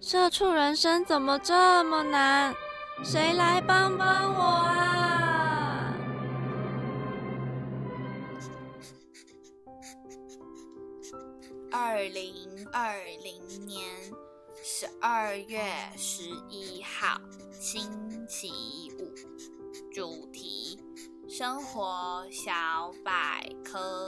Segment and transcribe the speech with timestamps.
[0.00, 2.54] 社畜人生怎么这么难？
[3.02, 5.92] 谁来帮帮我啊！
[11.72, 13.84] 二零二零年
[14.62, 15.60] 十二月
[15.96, 17.20] 十一号，
[17.52, 19.12] 星期五，
[19.92, 20.78] 主题：
[21.28, 24.07] 生活小百科。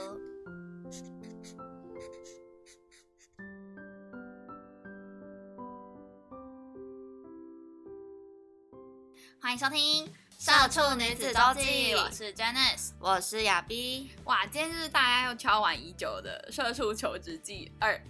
[9.51, 10.07] 欢迎收听
[10.39, 14.09] 《社畜女子周记》，我是 Janice，我是亚碧。
[14.23, 18.01] 哇，今天是大家又敲完已久的《社畜求职记二》，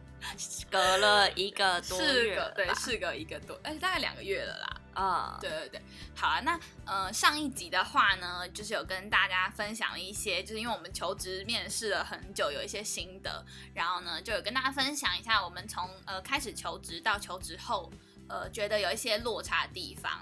[0.72, 4.80] 隔了一个多月，对，事隔一个多，哎，大概两个月了啦。
[4.94, 5.82] 啊，对对对，
[6.16, 6.40] 好啊。
[6.40, 17.92] 那呃，上一集的话呢，就是有跟大家分享一些，就是因为我们求职面试了很久，有一些心得，然后呢，就有跟大家分享一下我们从呃开始求职到求职后。
[18.30, 20.20] 呃，觉得有一些落差的地方，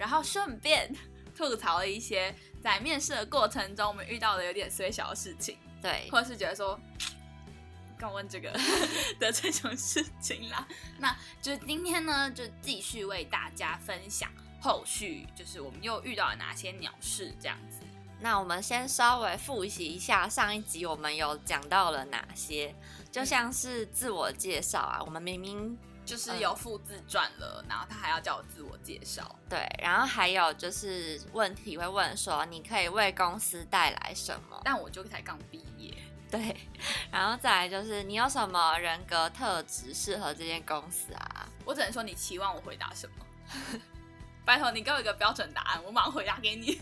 [0.00, 0.90] 然后顺便
[1.36, 6.80] 吐槽了一些在面试的过程中我们遇到的有点虽小的事情，对，或者是觉得说，
[7.98, 8.50] 刚问这个
[9.18, 10.66] 的这种事情啦。
[10.98, 17.80] 那就今天呢，就继续为大家分享后续，就是我们又遇到了哪些鸟事这样子。
[18.22, 22.74] 那我们先稍微复习一下上一集我们有讲到了哪些，
[23.12, 25.78] 就像是自我介绍啊，我们明明。
[26.10, 29.24] 就是有附自传了，然后他还要叫我自我介绍。
[29.48, 34.60] 对，然后还有就是问题会问说，你可以为公司带来什么？
[34.64, 35.94] 但我就才刚毕业。
[36.28, 36.56] 对，
[37.12, 41.46] 然后再来就是你有什么人格特质适合这间公司啊？
[41.64, 43.24] 我只能说你期望我回答什么？
[44.44, 46.80] 拜托你给我一个标准答案，我马上回答给你。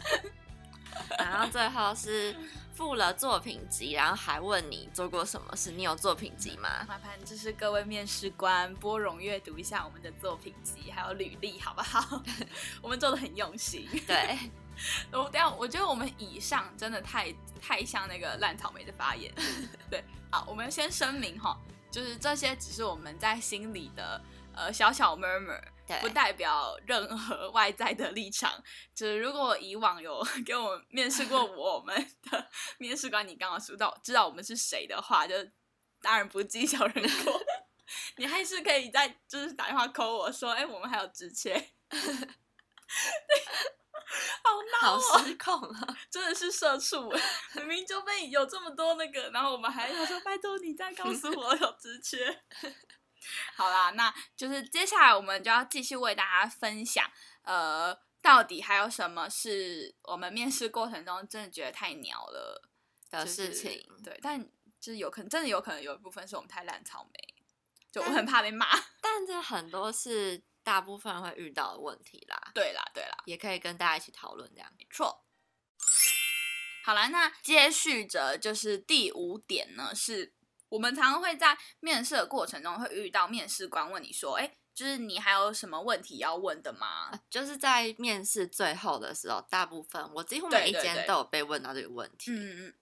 [1.19, 2.35] 然后最后是。
[2.79, 5.73] 附了作品集，然后还问你做过什么事？
[5.73, 6.87] 你有作品集吗？
[6.87, 12.23] 麻烦就是各位面试官拨冗阅读一下我们的作品集，还有履历，好不好？
[12.81, 13.85] 我们做的很用心。
[14.07, 14.39] 对，
[15.11, 19.35] 我等下我觉得我们以上真的太太像那个烂草莓的发言。
[19.91, 21.59] 对，好，我们先声明哈，
[21.91, 24.23] 就是这些只是我们在心里的
[24.55, 25.61] 呃小小 murmur。
[26.01, 28.63] 不代表任何外在的立场。
[28.95, 31.95] 就是如果以往有 给我面试过我们
[32.31, 35.35] 的面试官，你刚刚知道知道我们是谁的话，就
[36.01, 37.41] 当然不计小人过。
[38.17, 41.73] 你还是可以在就是打电话 call 我说，哎，我们还有职缺。
[44.43, 44.51] 好
[44.83, 44.99] 闹啊！
[44.99, 45.97] 好失控啊！
[46.11, 47.11] 真的是社畜，
[47.55, 52.43] 明明就被有这么多那个，然后我们还要说拜托你再告诉我有职缺。
[53.57, 57.05] 好啦，那就是接下来我们就要继续为大家分享，
[57.43, 62.63] 呃，到底还有什么是我们面试过程中真的觉得太鸟了
[63.11, 63.85] 的事情？
[64.05, 64.41] 对，但
[64.81, 67.35] 就是有可能真的有可能有一部分是我们太烂草莓，
[67.91, 68.67] 就我很怕被骂。
[69.03, 72.53] 但这很多是大部分会遇到的问题啦。
[72.55, 74.73] 对啦，对啦，也可以跟大家一起讨论这样。
[74.79, 75.25] 没错。
[76.85, 80.38] 好了，那接续着就是第五点呢是。
[80.69, 92.33] 我们常常会在面试的过程中会遇到面试官问你说：“哎，就是你还有什么问题要问的吗？”就是在面试最后的时候，大部分我几乎每一间都有被问到这个问题。
[92.33, 92.75] 嗯嗯。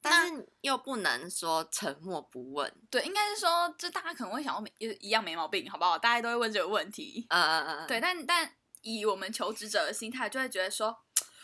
[0.00, 2.72] 但是又不能说沉默不问。
[2.90, 5.98] 对，应该是说，就大家可能会想到一一样没毛病，好不好？
[5.98, 7.26] 大家都会问这个问题。
[7.30, 7.86] 嗯嗯嗯。
[7.88, 10.96] 对，但但以我们求职者的心态，就会觉得说。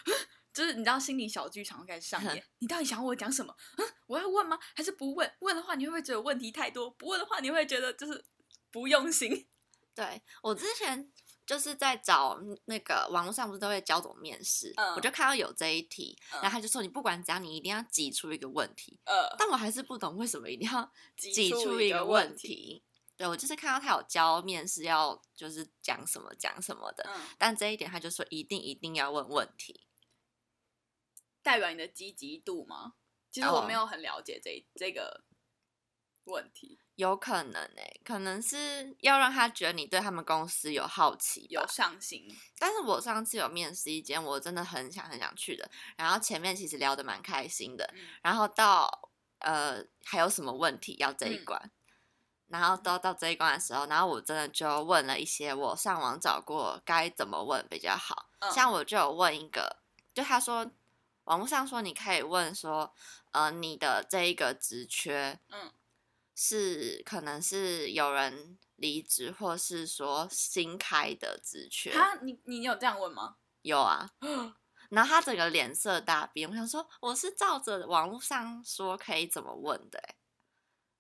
[0.53, 3.55] 就是你知道心理小剧场开始上演，你到底想我讲什么？
[3.79, 4.59] 嗯，我要问吗？
[4.75, 5.33] 还是不问？
[5.41, 6.91] 问的话你会不会觉得问题太多？
[6.91, 8.25] 不问的话你会觉得就是
[8.71, 9.49] 不用心。
[9.95, 11.13] 对我之前
[11.45, 18.99] 就是在找那个网络上不是都会教怎么面试，我就看到有这一题，然后他就说你不管怎样你一定要挤出一个问题。
[19.05, 22.83] 呃，但我还是不懂为什么一定要 挤出一个问题。
[23.15, 29.87] 对我就是看到他有教面试要就是讲什么讲什么的，但这一点他就说一定一定要问问题。
[31.43, 32.95] 代表你的积极度吗？
[33.31, 35.25] 其实我没有很了解这这个
[36.25, 42.29] 问题，有可能诶，可能是要让他觉得你对他们公司有好奇、有上心。
[42.59, 47.93] 但是我上次有面试一间我真的很想很想去的，然后前面其实聊得蛮开心的，
[48.23, 51.71] 然后到呃还有什么问题要这一关，
[52.49, 59.79] 然后到到这一关的时候，然后我真的就问了一些我上网找过该怎么问比较好，像我就有问一个，
[60.15, 60.71] 就他说
[61.25, 62.95] 网络上说你可以问说，
[63.33, 65.73] 呃，你的这一个职缺，嗯，
[66.35, 72.15] 是可能是有人离职，或是说新开的职缺啊？
[72.23, 73.37] 你你有这样问吗？
[73.63, 74.11] 有啊，
[74.91, 80.03] 然后他整个脸色大变，我想说我是照着网络上说可以怎么问的，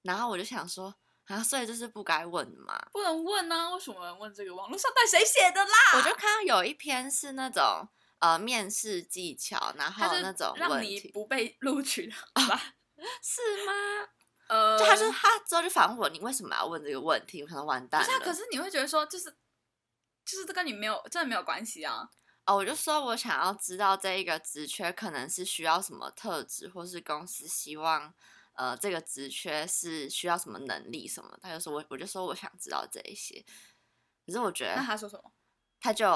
[0.02, 0.94] 然后我就想说。
[1.26, 2.76] 啊，所以这是不该问的嘛？
[2.92, 3.70] 不能问呢？
[3.70, 4.52] 为什么问这个？
[4.52, 5.70] 网络上带谁写的啦？
[5.96, 7.88] 我就看到有一篇是那种
[8.22, 12.14] 呃面试技巧，然后那种让你不被录取的，
[12.48, 12.74] 吧？
[13.20, 13.72] 是吗？
[14.48, 17.42] 呃，就他就他之后就反问我，你为什么要问这个问题？
[17.42, 18.20] 我可能完蛋了。
[18.20, 19.24] 可是你会觉得说，就是
[20.24, 22.08] 就是这跟你没有真的没有关系啊？
[22.46, 28.14] 哦，我就说我想要知道这一个职缺可能是需要什么特质，或是公司希望。
[28.54, 31.38] 呃，这个职缺是需要什么能力什么？
[31.42, 33.42] 他就说我，我就说我想知道这一些。
[34.26, 35.32] 可是我觉得，那他说什么？
[35.80, 36.06] 他就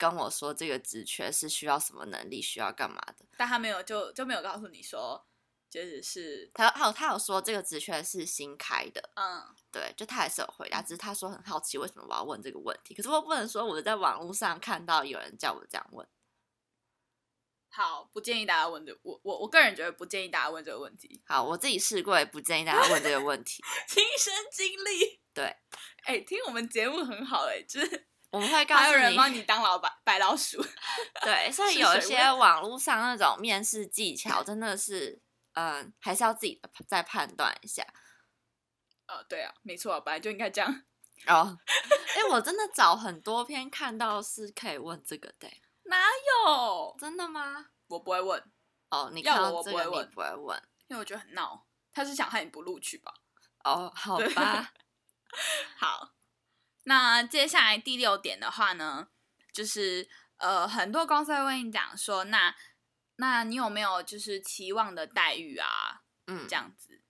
[0.00, 3.26] 跟我说这个职缺是需要什么能力，需要干嘛的。
[3.36, 5.26] 但他没有，就就没有告诉你说，
[5.68, 9.10] 就是是他还有他有说这个职缺是新开的。
[9.16, 12.94] 嗯，对，就他还是有回答，只是他说很好奇为什么我要问这个问题。
[12.94, 16.08] 可是我不能说我在网络上看到有人叫我这样问。
[17.68, 21.22] 好，不建议大家问这我我我个人觉得不建议大家问这个问题。
[21.26, 23.62] 好，我自己试过，也不建议大家问这个问题。
[23.86, 25.54] 亲身经历，对，
[26.04, 30.64] 哎，听我们节目很好哎，就是我们会告诉你，还有人帮你当老板白老鼠。
[31.22, 35.20] 对，所以有一些网络上那种面试技巧，真的是，
[35.54, 37.84] 嗯，还是要自己再判断一下。
[39.06, 40.84] 呃，对啊，没错，本来就应该这样。
[41.26, 41.58] 哦，
[42.16, 45.50] 哎，我真的找很多篇看到是可以问这个的。
[45.84, 45.96] 哪
[46.46, 46.96] 有？
[46.98, 47.66] 真的吗？
[47.88, 48.42] 我不会问。
[48.90, 51.66] 哦，你要我不会问，不会问，因为我觉得很闹。
[51.92, 53.12] 他是想害你不录取吧？
[53.64, 54.72] 哦，好吧。
[55.76, 56.12] 好，
[56.90, 59.06] 那接下来第六点的话呢，
[59.52, 62.52] 就是呃，很多公司会问你讲说，那
[63.14, 66.02] 那你有没有就是期望的待遇啊？
[66.26, 67.00] 嗯，这样子。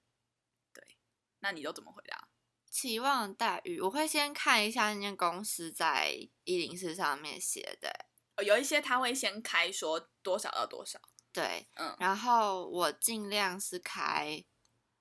[0.75, 0.99] 对，
[1.39, 2.29] 那你都怎么回答？
[2.71, 6.11] 期望的待遇，我会先看一下那间公司在
[6.45, 8.05] 一零四上面写的。
[8.45, 11.01] 有一些他会先开说多少到多少，
[11.33, 14.45] 对，嗯，然后我尽量是开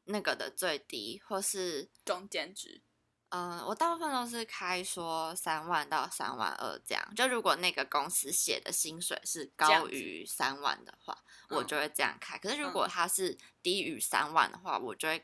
[0.05, 2.81] 那个的最低或是中间值，
[3.29, 7.15] 嗯，我大部分都是开说三万到三万二这样。
[7.15, 11.15] 就如果那个公司写的薪水是高于三万的话，
[11.49, 12.37] 我就会这样开。
[12.39, 15.23] 可是如果它是低于三万的话，我就会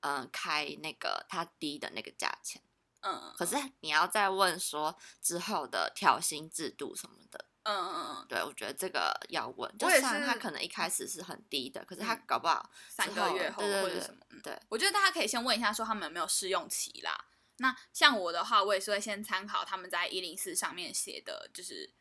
[0.00, 2.62] 嗯开那个它低的那个价钱。
[3.00, 17.24] 嗯，可是你要再问说之后的调薪制度什么的，嗯嗯嗯，对，我觉得这个要问，就算他可能一开始是很低的，可是他搞不好三个月后或者什么，对，我觉得大家可以先问一下说他们有没有试用期啦。
[17.56, 21.92] 那像我的话，我也是会先参考他们在一零四上面写的，就是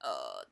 [0.00, 0.46] 呃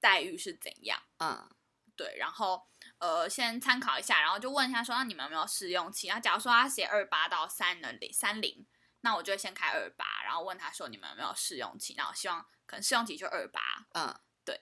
[0.00, 1.48] 待遇是怎样，嗯，
[1.96, 2.62] 对，然后
[2.98, 6.08] 呃先参考一下，然后就问一下说那你们有没有试用期？
[6.08, 8.66] 那假如说他写二八到三的零三零。
[9.02, 11.94] 那我就会先开二八，然后问他说你们有没有试用期？
[11.96, 14.60] 那我希望可能试用期就二八，嗯，对，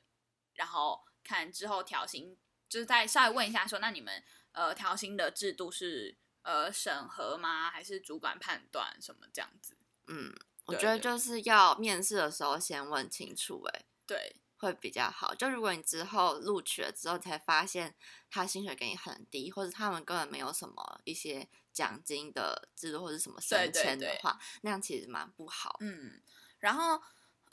[0.54, 2.38] 然后看之后调薪，
[2.68, 7.68] 就是再稍微问一下说，那你们呃调薪的制度是呃审核吗？
[7.68, 9.76] 还是主管判断什么这样子？
[10.06, 14.40] 嗯，我觉得就是要面试的时候先问清楚，哎，对。
[14.58, 15.34] 会比较好。
[15.34, 17.94] 就如果你之后录取了之后才发现
[18.30, 25.76] 他薪水给你很低，或者他们根本没有什么一些奖金的制度或者什么升迁的话，那样其实蛮不好。
[25.80, 26.22] 嗯，
[26.58, 26.98] 然后，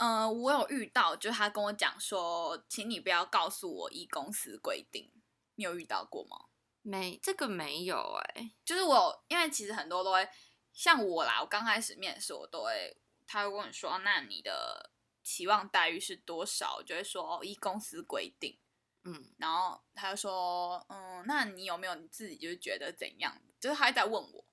[0.04, 5.10] 呃，我有遇到，就是他跟我讲说，请你不要告诉我一公司规定。
[5.56, 6.48] 你有遇到过吗？
[6.82, 8.52] 没，这个没有哎。
[8.66, 10.28] 就是我，因为其实很多都会
[10.74, 14.90] 像我啦，我刚开始面试，我都会，他会跟你说，那你的。
[15.26, 16.84] 期望待遇是多少？
[16.84, 18.60] 就会说哦，依公司规定，
[19.06, 23.34] 嗯，然后他就说，嗯，那你有没有你自己就是觉得怎样？
[23.58, 24.46] 就是他在问我，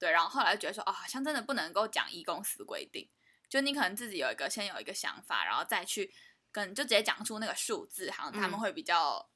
[0.00, 3.08] 对，然后后来觉得说，哦，好像真的不能够讲依公司规定，
[3.52, 6.10] 就你可能自己有一个先有一个想法，然后再去
[6.50, 9.28] 跟就直接讲出那个数字，好像他们会比较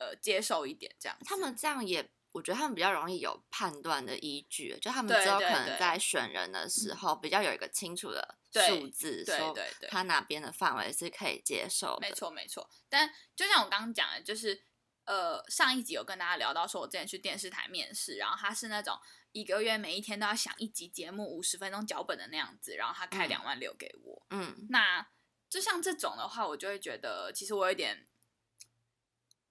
[0.00, 1.16] 呃接受一点这样。
[1.24, 2.10] 他们这样也。
[2.32, 9.56] 我觉得他们比较容易有判断的依据，就他们之后可能在选人的时候比较有一个清楚的数字，说
[9.88, 12.00] 他哪边的范围是可以接受的。
[12.00, 12.68] 没错，没错。
[12.88, 14.64] 但就像我刚刚讲的，就是
[15.04, 18.98] 呃，上一集有跟大家聊到，说我之前去电视台面试，然后他是那种
[19.34, 24.26] 一个月每一天都要想一集节目五十分钟脚本的那样子，然后他开两万六给我。
[24.30, 25.06] 嗯，那
[25.50, 28.06] 就像这种的话，我就会觉得其实我有点。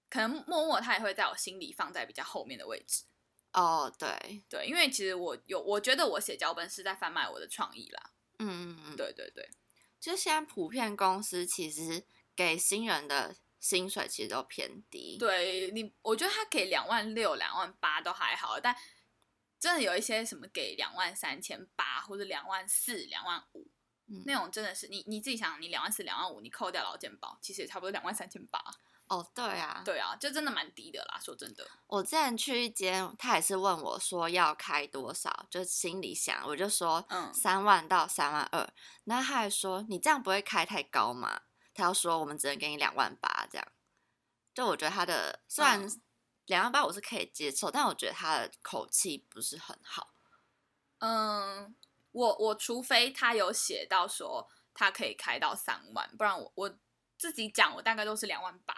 [0.09, 3.05] 可能默默他也会在我心里放在比较后面的位置，
[3.51, 8.11] 哦，对对，因为其实我有，我觉得我写脚本是在贩卖我的创意啦。
[8.37, 9.49] 嗯嗯嗯，对对对，
[9.99, 15.17] 就现在普遍公司其实给新人的薪水其实都偏低。
[15.17, 18.75] 对你，我觉得他给两万六、两万八都还好，但
[19.63, 23.65] 真的有一些什么给两万三千八或者两万四、两万五。
[24.25, 28.62] 那种真的是你你自己想，你两万四、两万五，你扣掉劳健保，其实也差不多两万三千八。
[29.08, 31.17] 哦，对啊，对啊，就真的蛮低的啦。
[31.24, 38.70] 说真的，我之前去一间，他也是问我说要开多少，就心里想，我就说，嗯，三万到三万二。
[39.05, 41.43] 那他还说，你这样不会开太高嘛？
[41.74, 43.65] 他要说我们只能给你两万八这样。
[44.53, 45.89] 就我觉得他的虽然
[46.45, 50.13] 两万八我是可以接受，但我觉得他的口气不是很好。
[51.00, 51.75] 嗯。
[52.13, 56.77] 我我除非他有写到说他可以开到三万，不然我我
[57.17, 58.75] 自己讲我大概都是两万八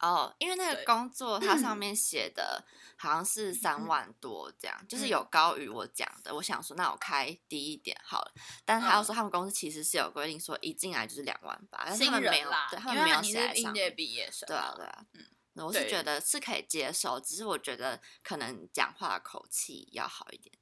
[0.00, 2.64] 哦，因为那个工作它上面写的
[2.96, 6.34] 好像是三万多这样，就是有高于我讲的。
[6.36, 8.32] 我想说那我开低一点好了，
[8.64, 13.94] 但他又说他们公司其实是有规定说一进来就是两万八，但他们没有，对他们没有写在上面。
[13.94, 15.26] 毕业生，对啊对啊，嗯，
[15.66, 20.56] 我是觉得是可以接受，只是我觉得可能讲话口气要好一点。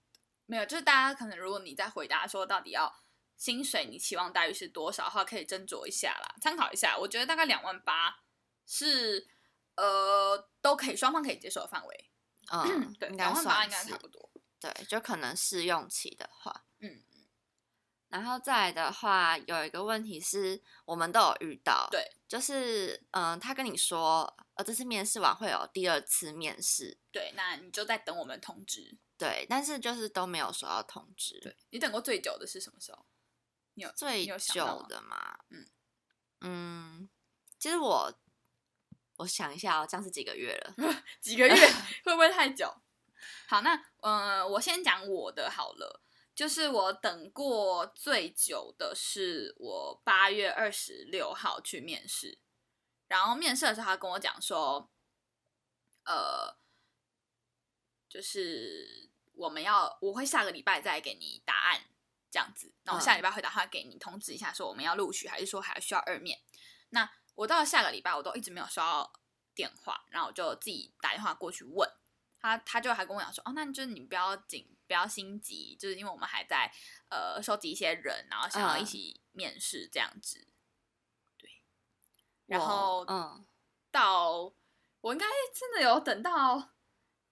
[0.46, 2.92] 没有，就是大家可能，如果你在回答说到底要
[3.36, 6.96] 薪水，你期望待遇是多少的话，可以斟酌一下啦，参考一下。
[6.96, 8.20] 我觉得大概两万八
[8.66, 9.28] 是
[9.76, 12.10] 呃都可以，双方可以接受的范围。
[12.52, 14.30] 嗯， 对，两万八应该差不多。
[14.60, 17.02] 对，就可能试用期的话，嗯
[18.08, 28.98] 然后再来的话，有一个问题是我们都有遇到，对，就是嗯，他跟你说，呃，这次面试完会有第二次面试，对，那你就在等我们通知。
[29.16, 31.38] 对，但是就是都没有收到通知。
[31.40, 33.06] 对你等过最久的是什么时候？
[33.74, 35.38] 你有最久的吗？
[35.50, 35.66] 嗯
[36.40, 37.08] 嗯，
[37.58, 38.12] 其实我
[39.16, 40.74] 我想一下哦，这样是几个月了？
[41.20, 41.54] 几个月
[42.04, 42.74] 会不会太久？
[43.48, 46.02] 好，那呃，我先讲我的好了。
[46.34, 52.38] 就是我等过最久的是我八月二十六号去面试，
[53.08, 54.90] 然后面试的时候他跟我讲说，
[56.04, 56.56] 呃。
[58.08, 61.82] 就是我们要，我会下个礼拜再给你答案，
[62.30, 62.72] 这样子。
[62.84, 66.40] 那我下礼拜会打电话给你通知一下，说我们要录取，还是说还需要二面？
[66.90, 69.12] 那我到下个礼拜我都一直没有收到
[69.54, 71.90] 电话，然后我就自己打电话过去问
[72.40, 76.72] 他，他就还跟我讲说，哦，那就是你不要紧，不要心急，就是因为我们还在
[77.10, 80.38] 呃收集一些人，然后想要一起面试这样子。
[80.38, 80.55] 对，
[82.46, 83.44] 然后嗯，
[83.90, 84.52] 到
[85.00, 86.72] 我应该真的有等到。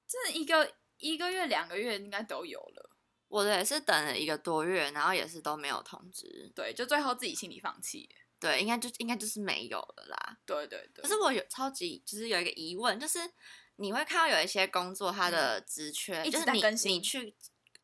[0.07, 2.91] 这一个一个月两个月应该都有了，
[3.27, 11.03] 我的也是等了一个多月，然后也是都没有通知，对，就最后自己心里放弃，对，应该就应该就是没有了啦，对对对。
[11.03, 13.19] 可是我有超级就是有一个疑问，就是
[13.77, 17.35] 你会看到有一些工作它的职缺一直在更新，你去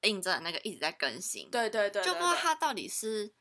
[0.02, 3.32] 印证那个一直在更新，对对对，就不知道它到底是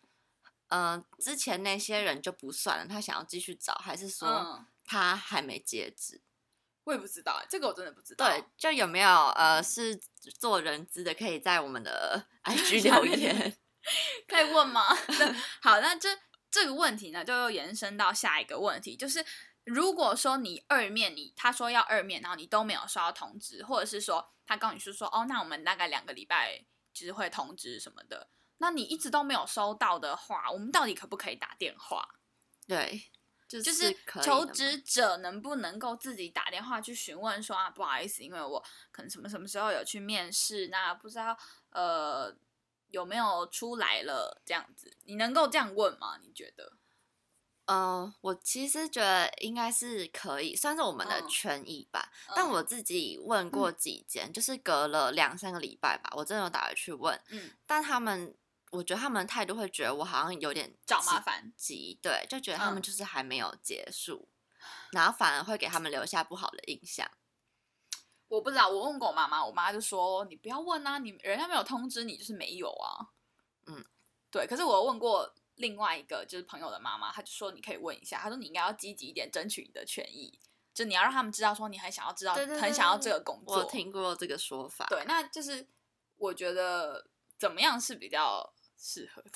[0.69, 6.21] 嗯之前那些人就不算了，他想要继续找，还是说他还没截止？
[6.85, 8.25] 我也不知道，这个我真的不知道。
[8.25, 9.95] 对，就有没有呃是
[10.39, 13.55] 做人资的，可以在我们的 IG 留言，
[14.27, 14.81] 可以问吗？
[15.61, 16.09] 好，那这
[16.49, 19.23] 这个问题呢，就又延伸到下一个问题，就是
[19.65, 32.07] 如果说你二面，你他说要二面，然后你都没有收到通知，或者是说他告诉你是说哦，那我们大概两个礼拜就是会通知什么的，那你一直都没有收到的话，我们到底可不可以打电话？
[32.67, 33.09] 对。
[33.49, 41.35] 就是求职者能不能够自己打电话去询问说啊，不好意思，因为我可能什么什么时候有去面试，那不知道
[41.71, 42.31] 呃
[42.89, 46.19] 有没有出来了这样子，你能够这样问吗？
[46.21, 46.73] 你觉得？
[47.65, 52.11] 嗯，我其实觉得应该是可以，算是我们的权益吧。
[52.35, 58.35] 但我自己问过几间，就是隔了两三个礼拜吧，我真的有打回去问，嗯，但他们。
[58.71, 64.29] 我觉得他们态度会觉得我好像有点找麻烦急，对，就觉得他们就是还没有结束，
[64.91, 67.09] 然后反而会给他们留下不好的印象。
[68.27, 73.09] 我不知道，我问过我妈妈，我妈就说你不要问啊，你人家没有通知你就是没有啊。
[73.65, 73.83] 嗯，
[74.29, 74.45] 对。
[74.45, 80.39] 可是我问过另外一个就是朋友的妈妈，她就说你可以问一下，她说你应该要积极一点争取你的权益，
[80.75, 83.57] 就你要让他们知道说你很想要知道，很想要这个工作。
[83.57, 84.85] 我听过这个说法。
[84.91, 85.67] 对，那就是
[86.17, 87.07] 我觉得
[87.39, 88.53] 怎么样是比较。
[88.79, 89.31] 适合的，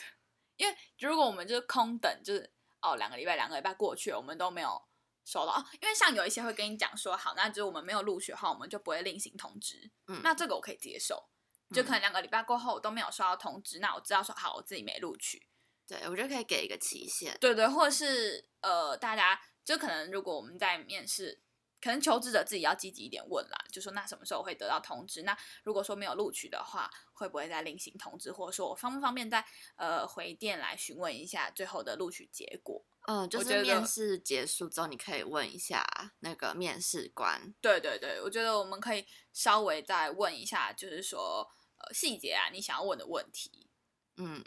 [0.55, 4.81] 因为如果我们就是空等，就是哦，两个礼拜，两个礼拜过去了，我们都没有
[5.25, 5.65] 收到哦。
[5.81, 9.91] 因为像有一些会跟你讲说，好，那就是我们没有录取的话，我们就不会另行通知。
[10.07, 11.29] 嗯，那这个我可以接受，
[11.73, 15.47] 就可能两个礼拜过后我都没有收到通知，那我知道说好，我自己没录取。
[15.85, 17.37] 对，我觉得可以给一个期限。
[17.41, 21.42] 对对，或者是呃，大家就可能如果我们在面试
[21.83, 25.23] 可能求职者自己要积极一点问啦，就说那什么时候会得到通知？
[25.23, 28.31] 那如果说没有录取的话，会不会再另行通知？
[28.31, 32.85] 或者说我方不方便再呃回电来询问一下最后的录取结果？
[33.07, 35.85] 嗯，就是面试结束之后，你可以问一下
[36.19, 37.53] 那个面试官。
[37.59, 41.45] 对对对，我觉得我们可以稍微再问一下，就是说
[41.79, 43.69] 呃细节啊，你想要问的问题。
[44.15, 44.41] 嗯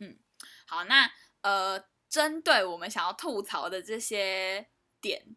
[0.00, 0.18] 嗯，
[0.66, 1.08] 好，那
[1.42, 4.68] 呃针对我们想要吐槽的这些
[5.00, 5.36] 点。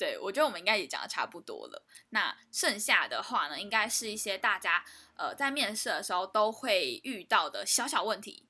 [0.00, 1.84] 对，我觉得我们应该也讲的差不多了。
[2.08, 4.82] 那剩下的话呢，应该是一些大家
[5.14, 8.48] 呃在面试的时候都会遇到的小小问题。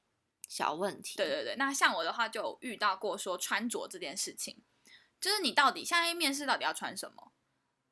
[0.48, 1.16] 小问题。
[1.16, 1.56] 对对对。
[1.56, 4.62] 那像我的话，就有遇到过说穿着这件事情，
[5.20, 7.32] 就是你到底现在面试到底要穿什么？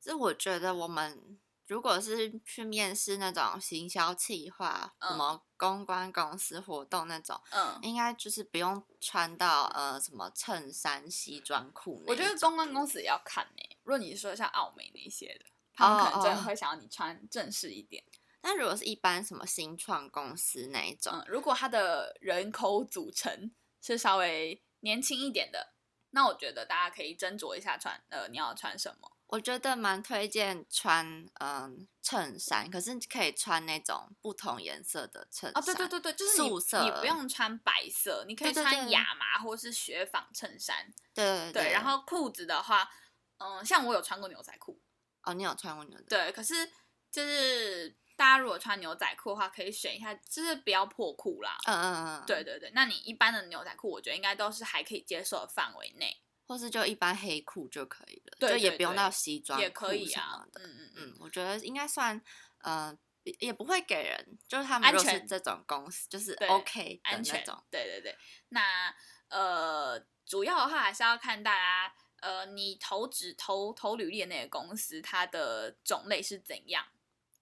[0.01, 1.41] 这我觉得我们。
[1.69, 12.03] 如果是去面试那种行销企划、什么公关公司活动那种，嗯，应该就是不用穿到呃什么衬衫、西装裤。
[12.07, 13.77] 我觉得公关公司也要看呢。
[13.85, 15.45] 如果你说像奥美那些的，
[15.75, 18.03] 他们可能真的会想要你穿正式一点。
[18.41, 23.51] 但如果是一般什么新创公司那一种，如果他的人口组成
[23.83, 25.75] 是稍微年轻一点的，
[26.11, 29.18] 那我觉得大家可以斟酌一下穿呃你要穿什么。
[29.29, 35.63] 我觉得蛮推荐穿嗯衬衫，可是可以穿那种不同颜色的衬衫。
[35.63, 40.93] 哦，对对对对，就是素色，你不用穿白色，你可以穿亚麻或是雪纺衬衫。
[41.13, 41.73] 对对对。
[41.73, 42.91] 然后裤子的话，
[43.37, 44.81] 嗯，像我有穿过牛仔裤。
[45.25, 46.05] 哦，你有穿过牛仔？
[46.09, 46.71] 对，可是
[47.11, 51.59] 就是大家如果穿牛仔裤的话，可以选一下，就是不要破裤啦。
[51.67, 52.25] 嗯嗯嗯。
[52.27, 56.23] 对对对，那你一般的牛仔裤，我觉得应该都是还可以接受的范围内。
[56.49, 60.49] 或是就一般黑裤就可以了，就也不用到西装也可以啊。
[60.55, 62.19] 嗯嗯嗯，我觉得应该算，
[62.63, 62.97] 呃，
[63.39, 67.45] 也不会给人，就是他们如果是这种公司，就是 OK 安全。
[67.45, 67.63] 种。
[67.71, 68.17] 对对对，
[68.49, 68.95] 那
[69.29, 76.87] 呃，主要的话还是要看大家，呃，你投职投投履历的那个公司，它的种类是怎样，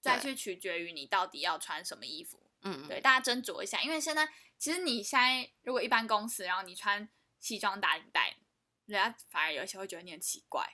[0.01, 2.51] 再去取决于你到底要穿什么衣服。
[2.63, 7.09] 嗯嗯，对，大家斟酌一下，因为现在其实你现在如果一般公司，然后你穿
[7.39, 8.36] 西装打领带。
[8.87, 10.65] 人家反而有些会觉得你很奇怪，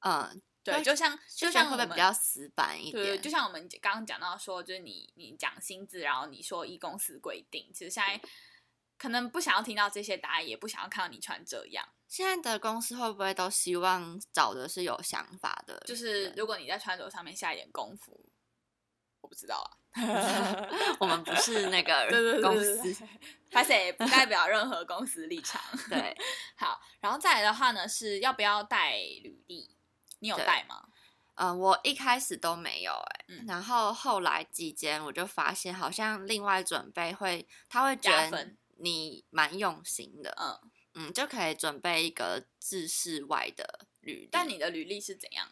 [0.00, 3.04] 嗯，对，就像就像会不会比较死板一点？
[3.04, 8.20] 对，就像我们刚刚讲到说，就是你你讲薪资，然后你说一公司规定，其实现在
[8.98, 11.88] 可能不想要听到这些答案，也不想要看到你穿这样。
[12.06, 15.80] 现在的公司会不会都希望找的是有想法的？
[15.86, 18.30] 就是如果你在穿着上面下一点功夫，
[19.22, 19.81] 我不知道啊。
[20.98, 22.08] 我们不是那个
[22.42, 23.04] 公司，
[23.50, 25.60] 他也不代表任何公司立场。
[25.88, 26.16] 对，
[26.56, 29.76] 好，然后再来的话呢，是要不要带履历？
[30.20, 30.82] 你有带吗？
[31.34, 44.28] 嗯，我一开始都没有哎，然后后来几间我就发现，好像另外准备会，他会觉得你蛮用心的，嗯嗯，就可以准备一个自室外的履历。
[44.30, 45.48] 但你的履历是怎样？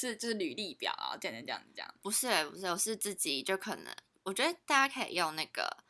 [0.00, 1.94] 是就是履历表啊，这样这样这样。
[2.00, 5.84] 不是不是，我是自己就可能，我觉得大家可以用那个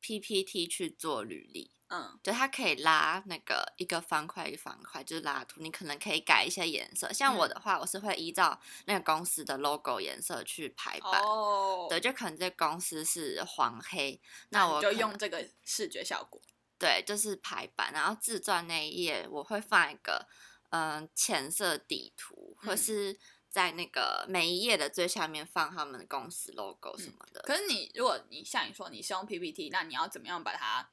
[0.00, 7.12] PPT 去做履历，嗯，对它可以拉那个一个方块一个方块，就是拉图，你可能可以改一些颜色。
[7.12, 16.40] 像我的话，我是会依照那个公司的 logo 颜色去排版，哦，对，就可能这公司是黄黑，那我就用这个视觉效果，
[16.78, 17.92] 对，就是排版。
[17.92, 20.26] 然后自传那一页我会放一个
[20.70, 23.18] 嗯浅色底图，或是。
[23.54, 27.40] 在那个每一页的最下面放他们的公司 logo 什么的。
[27.42, 30.90] 可是你，如果你像你说你是用 PPT，那你要怎么样把它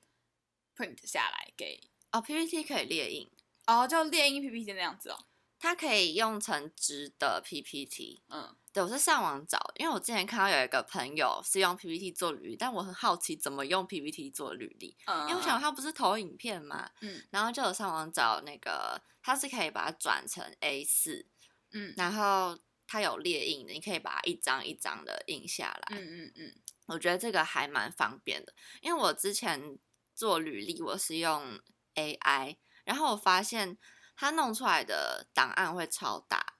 [0.77, 1.81] print 下来给？
[2.11, 3.27] 哦，PPT 可以列印。
[3.65, 5.17] 哦，就列印 PPT 那样子哦。
[5.57, 8.21] 它可以用成直的 PPT。
[8.29, 14.95] 嗯，对，我是上网找，因为我之前看到有一个朋友是用 PPT 做履历，但我很好奇怎么用 PPT 做履历。
[15.07, 15.21] 嗯。
[15.21, 16.91] 因为我想他不是投影片嘛。
[16.99, 17.23] 嗯。
[17.31, 21.25] 然后就有上网找那个，它是可以把它转成 A 四。
[21.73, 25.97] 嗯，然后它有列印的，你可以把它一张一张的印下来。
[25.97, 26.55] 嗯嗯嗯，
[26.87, 29.77] 我觉得这个还蛮方便的，因为我之前
[30.13, 31.59] 做履历我是用
[31.95, 33.77] AI，然后我发现
[34.15, 36.57] 它弄出来的档案会超大，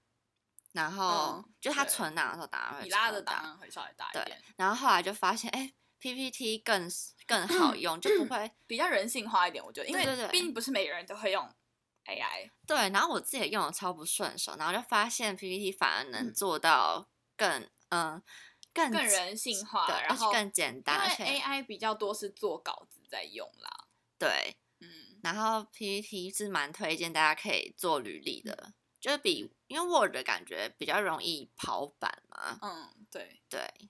[0.71, 4.25] 然后就它存档的时候档案会，你拉的档案会稍微大一点。
[4.25, 6.89] 对，然后后来就发现，哎，PPT 更
[7.27, 9.63] 更好用，就不会比较人性化一点。
[9.63, 11.53] 我觉得，因为毕竟不是每个人都会用。
[12.05, 18.21] AI 对，然后我自己用的超不顺手，然后就发现 PPT 反而能做到更嗯
[18.73, 21.09] 更更人性化，然后更简单。
[21.19, 23.87] 因为 AI 比较多是做稿子在用啦。
[24.17, 32.57] 对，嗯，然后 PPT 是蛮推荐大家可以做履历的，就是比因为 Word 的感觉比较容易跑版嘛。
[32.61, 33.89] 嗯，对对。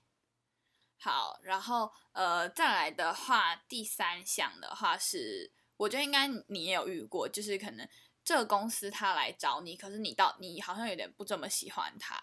[0.98, 5.52] 好，然后呃再来的话，第三项的话是。
[5.76, 7.88] 我觉得应该你也有遇过，就是可能
[8.24, 12.18] 这个公司他来找你，可是你到你好像有点不这么喜欢他。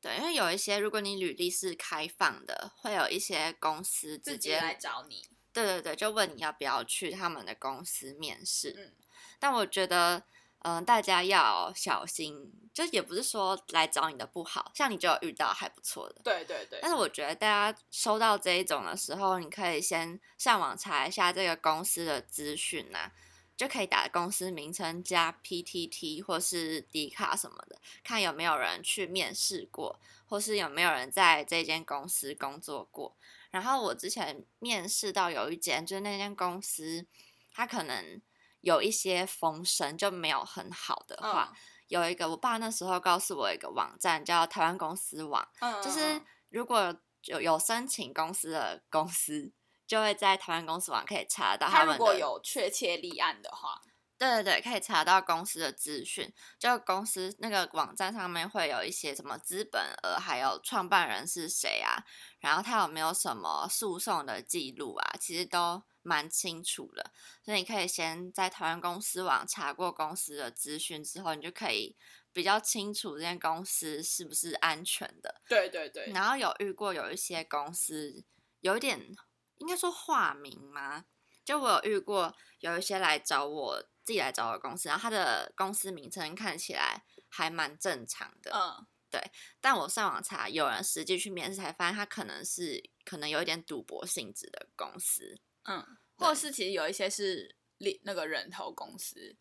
[0.00, 5.28] 对，因为有一些如果你履历是开放的，会有一些公司直接来找你。
[5.52, 8.74] 对对对，就问你要不要去他们的公司面试。
[8.76, 8.92] 嗯，
[9.38, 10.24] 但我觉得，
[10.64, 16.22] 嗯，大家要小心，就也不是说来找你的不好，像你就有遇到还不错的。
[16.24, 16.78] 对对对。
[16.80, 23.10] 但是我觉得大家收到这一种的时候，你可以先上网查一下这个公司的资讯呐，
[23.54, 33.14] 就可以打公司名称加 PTT 或是 D 卡什么的，看有没有人去面试过，或是有没有人在这间公司工作过。
[33.50, 37.04] 然后我之前面试到有一间，就是那间公司，
[37.52, 38.20] 它可能
[38.64, 41.52] 有一些风声就没有很好的话，
[41.88, 45.46] 有一个我爸那时候告诉我一个网站叫台湾公司网，
[45.82, 49.52] 就是如果有有申请公司的公司，
[49.86, 53.80] 就会在台湾公司网可以查到他们如果有确切立案的话。
[54.16, 61.98] 对对对，可以查到公司的资讯，就公司那个网站上面会有一些什么资本额，还有创办人是谁啊，
[62.38, 67.10] 然后他有没有什么诉讼的记录啊，其实都蛮清楚的。
[67.42, 71.96] 所以你可以先在台湾公司网查过公司的资讯之后，你就可以
[72.32, 75.40] 比较清楚这间公司是不是安全的。
[75.48, 76.12] 对对对。
[76.14, 78.22] 然后有遇过有一些公司
[78.60, 79.16] 有一点
[79.56, 81.06] 应该说化名吗？
[81.44, 83.84] 就我有遇过有一些来找我。
[84.04, 89.18] 自己来找我公司，然后他的公司名称看起来还蛮正常的，嗯，对。
[89.58, 95.84] 但我上网查，有人实际去面试才发现，他可能是可能有一点赌博性质的公司，嗯，
[96.16, 99.36] 或者是其实有一些是那那个人头公司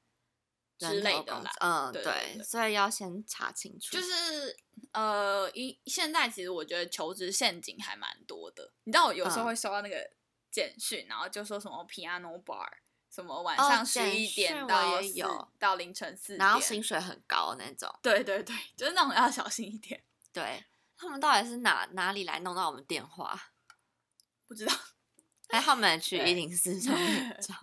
[0.77, 2.41] 之类的啦，嗯，对。
[2.43, 3.91] 所以要先查清楚。
[3.91, 4.57] 就是
[4.91, 10.09] 呃，一现在其实我觉得求职陷阱还蛮多的，你知道我有时候会收到那个
[10.51, 12.67] 简讯，然后就说什么 piano bar。
[13.09, 17.87] 什么晚上十一点到有到凌晨四点，然后薪水很高那种。
[18.01, 20.03] 对对对，就是那种要小心一点。
[20.31, 20.63] 对
[20.97, 23.39] 他们到底是哪哪里来弄到我们电话？
[24.47, 24.73] 不知道，
[25.53, 27.53] 还他们去一零四上面 找。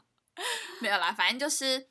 [0.81, 1.89] 没有啦，反正就是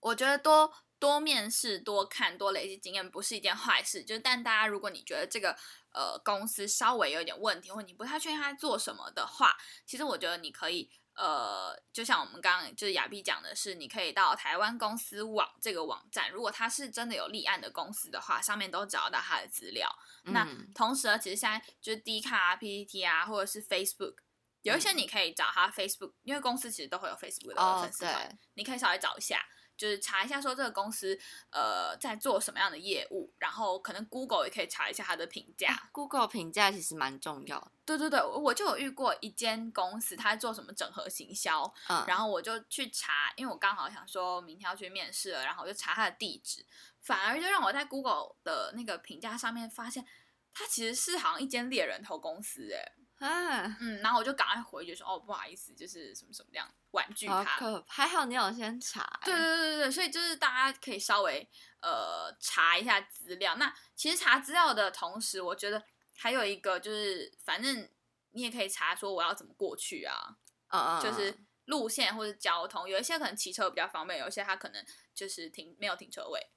[0.00, 4.02] 我觉得多多面试、多看、多累积经验不是一件坏事。
[4.02, 5.56] 就是但大家如果你觉得这个
[5.92, 10.90] 呃公司稍微有一点问题，或你不太确定他做什么的话，其实我觉得你可以。
[11.16, 19.88] 呃，就像我们刚刚就是亚碧讲的是，你可以到台湾公司网这个网站，如果它是真的有立案的公司的话，上面都找到它的资料。
[20.24, 24.16] 那同时呢，其实现在就是 D 卡啊、PPT 啊，或者是 Facebook，
[24.64, 29.46] 有一些你可以找他 Facebook，因为公司其实都会有 Facebook 的粉丝团，你可以稍微找一下。
[29.76, 31.18] 就是查一下说这个公司
[31.50, 35.88] 呃在做什么样的业务，然后可能 Google 也可以查一下它的评价。
[35.90, 37.72] Google 评价其实蛮重要。
[37.84, 46.64] 对对对，我就有遇过一间公司，它做什么整合行销，嗯，然后我就去查，因为我刚好想说明天要去面试了，然后我就查它的地址，
[47.00, 50.06] 反而就让我在 Google 的那个评价上面发现，
[50.52, 52.92] 它其实是好像一间猎人头公司，哎。
[53.24, 57.44] 啊，嗯，然后我就赶快回去说，哦，不好意思，就是什么什么这样婉拒他。
[57.86, 59.20] 还好你有先查。
[59.24, 61.48] 对对对对对，所以就是大家可以稍微
[61.80, 63.56] 呃查一下资料。
[63.56, 65.82] 那其实查资料的同时，我觉得
[66.16, 67.88] 还有一个就是，反正
[68.32, 70.36] 你也可以查说我要怎么过去啊，
[70.68, 71.34] 嗯嗯，就是
[71.64, 74.84] 路线或者交通，有一些可能骑车比较方便，有一些他可能
[75.14, 76.50] 就是停没有停车位。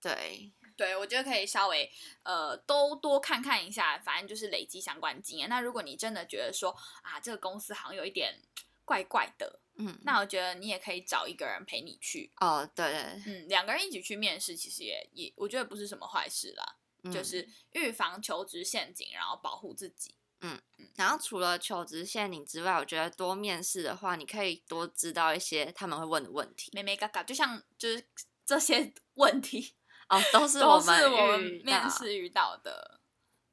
[0.00, 0.52] 对。
[0.76, 1.90] 对，我觉得可以稍微
[2.22, 5.48] 呃都多看看一下，反正就是累积相关经验。
[5.48, 8.40] 那如果你真的觉得说啊，这个公司好像有一点
[8.84, 12.32] 怪怪的，嗯，那我觉得你也可以找一个人陪你去。
[12.40, 16.76] 哦，对对，嗯，两个人一起去面试，其实也也我觉得不是什么坏事啦，
[17.12, 20.14] 就是预防求职陷阱，然后保护自己。
[20.40, 20.88] 嗯嗯。
[20.96, 26.70] 然后除了求职陷阱之外，我觉得多面试的话，你可以多知道一些他们会问的问题。
[26.74, 28.04] 没没嘎嘎，就像就是
[28.44, 29.74] 这些问题。
[30.12, 33.00] 哦，都是我们面试遇到的，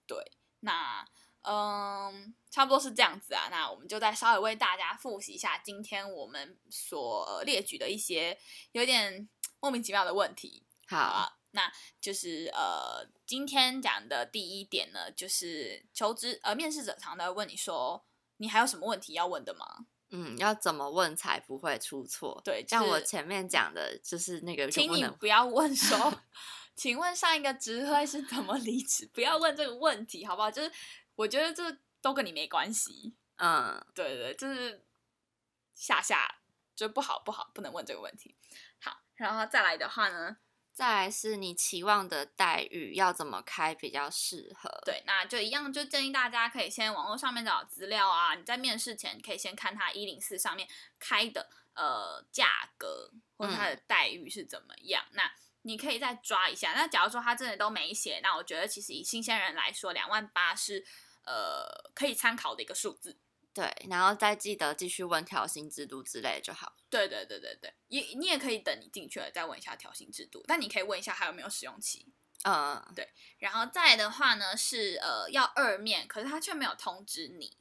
[0.05, 0.17] 对，
[0.59, 1.07] 那
[1.43, 3.47] 嗯，差不多是这样子啊。
[3.49, 8.37] 那我们就再稍微为大家复习一下今天我们所列举的一些
[8.73, 9.29] 有点
[9.61, 10.65] 莫名其妙的问题。
[10.87, 19.85] 好，那就是呃，今天讲的第一点呢，就是求职呃，面试者常常问你说，你还有什么问题要问的吗？
[20.11, 22.41] 嗯，要怎么问才不会出错？
[22.43, 26.21] 对，像我前面讲的，就是那个，请你不要问说，
[26.75, 29.09] 请问上一个职位是怎么离职？
[29.13, 30.49] 不要问这个问题，好不好？
[30.49, 30.71] 就是
[31.15, 33.15] 我觉得这都跟你没关系。
[33.37, 34.83] 嗯，对对，就是
[35.75, 36.39] 下下
[36.75, 38.35] 就不好不好，不能问这个问题。
[38.81, 40.37] 好，然后再来的话呢，
[40.79, 44.69] 再来是你期望的待遇要怎么开比较适合？
[44.85, 48.33] 对，那就一样，就建议大家可以先网络上面找资料啊。
[48.33, 50.65] 你在面试前可以先看他一零四上面
[50.97, 55.03] 开的呃价格或者他的待遇是怎么样。
[55.11, 55.29] 那
[55.63, 56.71] 你可以再抓一下。
[56.71, 60.85] 那假如说他真的都没写，那我觉得其实以新鲜人来说，两万八是
[61.25, 63.19] 呃可以参考的一个数字。
[63.59, 66.77] 对，然后再记得继续问调薪制度之类就好。
[66.89, 72.13] 对对对对对，也你也可以等你进去了再问一下调薪制度，但你可以问一下还有没有试用期。
[72.45, 73.09] 嗯，对。
[73.39, 77.57] 然后再的话呢是呃要二面，可是他却没有通知你。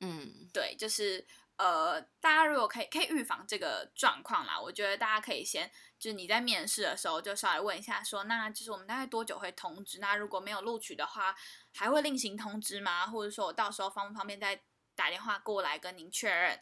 [0.00, 1.26] 嗯，对，就是
[1.56, 9.98] 呃大家如果可以可以预防这个状况啦，我觉得大家可以先就是你在面试的时候就稍微问一下，说那就是我们大概多久会通知？
[9.98, 11.34] 那如果没有录取的话，
[11.74, 13.08] 还会另行通知吗？
[13.08, 14.62] 或者说我到时候方不方便再？
[14.94, 16.60] 打电话过来跟您确认，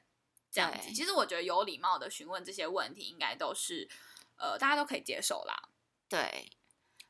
[0.51, 0.93] 这样子。
[0.93, 3.89] 其实我觉得有礼貌的询问这些问题，应该都是
[4.37, 5.69] 呃大家都可以接受啦。
[6.09, 6.51] 对，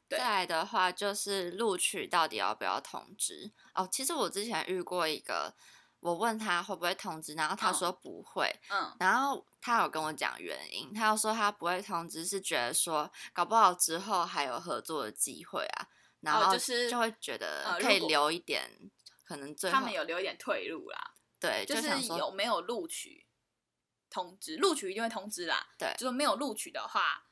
[0.09, 3.88] 再来的话就是录取到底要不要通知哦。
[3.90, 5.54] 其实我之前遇过一个，
[6.00, 8.50] 我问他会不会通知，然后他说不会。
[8.70, 15.88] 嗯，然后他有跟我讲原因，他又说他不会通知，是觉得说搞不好之后还有合作的机会啊，
[16.20, 18.68] 然后就是就会觉得可以留一点。
[19.30, 21.88] 可能最他们有留一点退路啦，对，就是
[22.18, 23.28] 有没有录取
[24.10, 27.28] 通知，录取一定会通知啦，对，就是没有录取的话，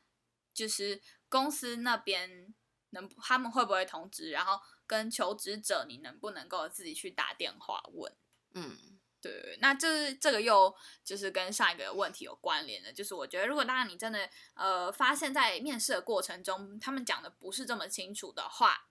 [0.54, 2.54] 就是公司那边
[2.90, 8.14] 能他们会不会通知，然后跟求职者你能不能够自己去打电话问，
[8.54, 18.88] 嗯，对，那这这个又就是跟上一个问题有关联的，就是我觉得如果当然你真的呃发现在面试的过程中他们讲的不是这么清楚的话，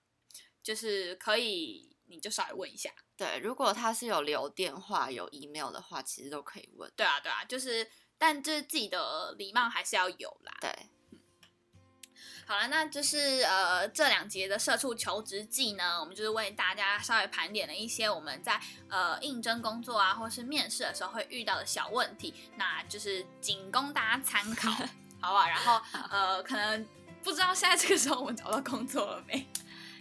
[0.62, 1.96] 就是可以。
[2.08, 6.90] 你就稍微问一下，对，如果他是有留电话、有 email 的话，其实都可以问。
[6.96, 10.56] 对啊，对啊，就是，但就是自己的礼貌还是要有啦。
[10.60, 10.70] 对，
[12.46, 24.70] 好了，那就是呃，这两节的社畜求职记呢，我们就是为大家稍微盘点了一些我们在呃应征工作啊，或是面试的时候会遇到的小问题，那就是仅供大家参考，
[25.20, 25.46] 好不好？
[25.46, 26.88] 然后呃，可能
[27.22, 29.46] 不知道现在这个时候我们找到工作了没？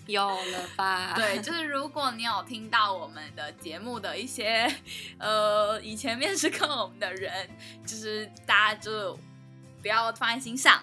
[0.07, 1.13] 有了吧？
[1.15, 4.73] 对，就是如果你有听到我们的节目的一些，
[5.19, 7.49] 呃，以前面试过我们的人，
[7.85, 9.19] 就是大家就
[9.81, 10.81] 不要放在心上。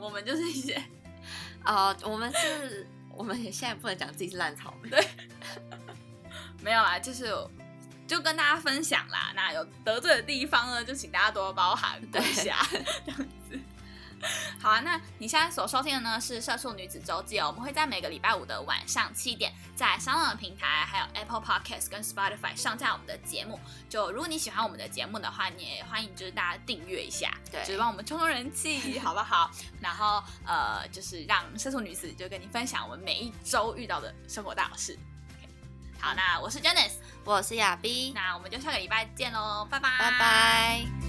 [0.00, 0.82] 我们就是一些，
[1.62, 4.88] 啊，我们是，我们也现在不能讲自己是烂草莓。
[4.88, 5.06] 对，
[6.62, 7.32] 没有啦，就是
[8.06, 9.32] 就跟大家分享啦。
[9.36, 12.66] 那有得罪的地方呢，就请大家多多包涵一下，
[13.04, 13.28] 这样子。
[14.60, 17.46] 好啊，那你现在所收听的呢是《社畜女子周记》哦。
[17.48, 23.58] 我们会在每个礼拜五的晚上七点，在商浪的平台、还有 Apple Podcast 跟 Spotify 上架我们的节目。
[23.88, 29.50] 就如果你喜欢我们的节目的话，你也欢迎就是大家订阅一下，对，就是帮我们冲冲人气， 好不好？
[29.80, 34.98] 然后呃，就是让社畜女子就跟你分享我们每一周遇到的生活大事。
[35.98, 40.99] 好，那我是 Janice，我是亚斌那我们就下个礼拜见喽，拜拜，拜拜。